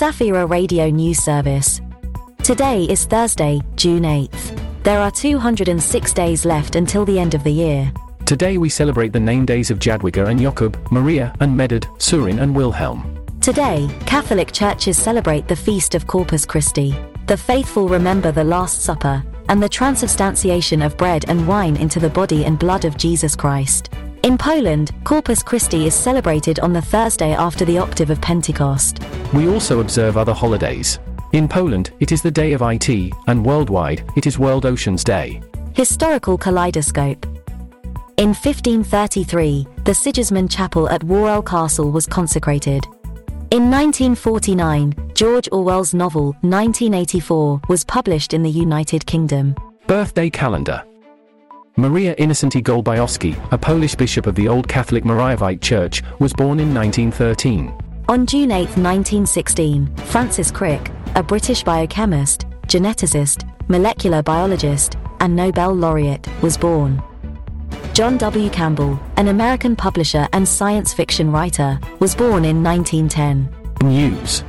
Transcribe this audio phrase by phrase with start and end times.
[0.00, 1.82] Safira Radio News Service.
[2.42, 4.82] Today is Thursday, June 8th.
[4.82, 7.92] There are 206 days left until the end of the year.
[8.24, 12.56] Today we celebrate the name days of Jadwiga and Jakub, Maria and Medard, Seweryn and
[12.56, 13.22] Wilhelm.
[13.42, 16.94] Today, Catholic churches celebrate the feast of Corpus Christi.
[17.26, 22.08] The faithful remember the Last Supper and the transubstantiation of bread and wine into the
[22.08, 23.90] body and blood of Jesus Christ.
[24.22, 28.98] In Poland, Corpus Christi is celebrated on the Thursday after the octave of Pentecost.
[29.32, 30.98] We also observe other holidays.
[31.32, 32.88] In Poland, it is the Day of IT,
[33.28, 35.40] and worldwide, it is World Oceans Day.
[35.74, 37.24] Historical kaleidoscope.
[38.18, 42.84] In 1533, the Sigismund Chapel at Wawel Castle was consecrated.
[43.50, 49.54] In 1949, George Orwell's novel 1984 was published in the United Kingdom.
[49.86, 50.84] Birthday calendar.
[51.80, 56.74] Maria Innocenty Golbajowski, a Polish bishop of the Old Catholic Mariavite Church, was born in
[56.74, 57.72] 1913.
[58.08, 66.28] On June 8, 1916, Francis Crick, a British biochemist, geneticist, molecular biologist, and Nobel laureate,
[66.42, 67.02] was born.
[67.94, 68.50] John W.
[68.50, 73.48] Campbell, an American publisher and science fiction writer, was born in 1910.
[73.88, 74.44] News.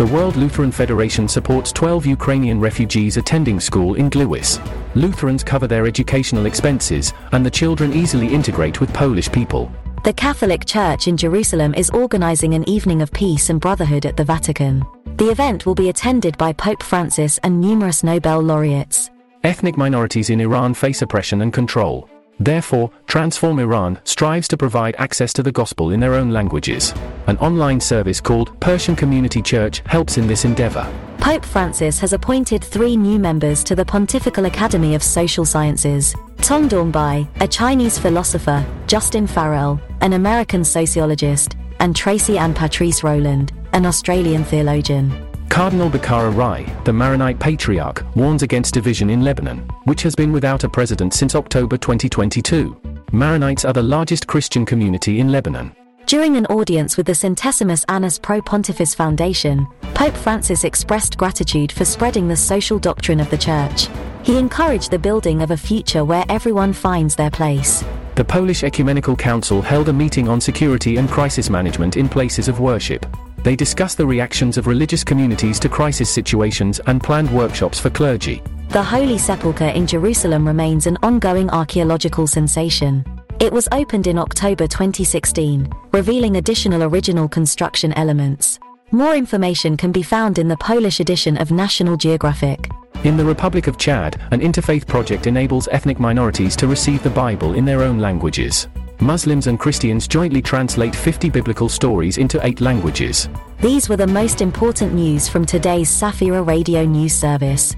[0.00, 4.58] The World Lutheran Federation supports 12 Ukrainian refugees attending school in Gliwice.
[4.94, 9.70] Lutherans cover their educational expenses, and the children easily integrate with Polish people.
[10.02, 14.24] The Catholic Church in Jerusalem is organizing an evening of peace and brotherhood at the
[14.24, 14.86] Vatican.
[15.18, 19.10] The event will be attended by Pope Francis and numerous Nobel laureates.
[19.44, 22.08] Ethnic minorities in Iran face oppression and control.
[22.38, 26.94] Therefore, Transform Iran strives to provide access to the gospel in their own languages.
[27.30, 30.84] An online service called Persian Community Church helps in this endeavor.
[31.18, 36.12] Pope Francis has appointed three new members to the Pontifical Academy of Social Sciences.
[36.38, 43.52] Tong Dongbai, a Chinese philosopher, Justin Farrell, an American sociologist, and Tracy Ann Patrice Rowland,
[43.74, 45.12] an Australian theologian.
[45.50, 50.64] Cardinal Bechara Rai, the Maronite Patriarch, warns against division in Lebanon, which has been without
[50.64, 52.74] a president since October 2022.
[53.12, 55.72] Maronites are the largest Christian community in Lebanon.
[56.10, 61.84] During an audience with the Centesimus Annus Pro Pontifex Foundation, Pope Francis expressed gratitude for
[61.84, 63.86] spreading the social doctrine of the Church.
[64.24, 67.84] He encouraged the building of a future where everyone finds their place.
[68.16, 72.58] The Polish Ecumenical Council held a meeting on security and crisis management in places of
[72.58, 73.06] worship.
[73.44, 78.42] They discussed the reactions of religious communities to crisis situations and planned workshops for clergy.
[78.70, 83.04] The Holy Sepulchre in Jerusalem remains an ongoing archaeological sensation.
[83.40, 88.58] It was opened in October 2016, revealing additional original construction elements.
[88.90, 92.68] More information can be found in the Polish edition of National Geographic.
[93.04, 97.54] In the Republic of Chad, an interfaith project enables ethnic minorities to receive the Bible
[97.54, 98.68] in their own languages.
[99.00, 103.30] Muslims and Christians jointly translate 50 biblical stories into eight languages.
[103.62, 107.74] These were the most important news from today's Safira Radio News Service.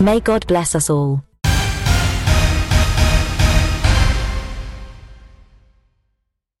[0.00, 1.22] May God bless us all.